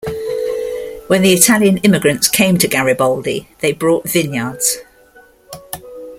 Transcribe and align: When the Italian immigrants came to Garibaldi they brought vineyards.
When 1.05 1.21
the 1.21 1.31
Italian 1.31 1.77
immigrants 1.83 2.27
came 2.27 2.57
to 2.57 2.67
Garibaldi 2.67 3.47
they 3.59 3.71
brought 3.71 4.09
vineyards. 4.09 4.79